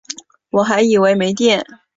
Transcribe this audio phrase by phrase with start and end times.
[0.49, 1.63] 我还以为没电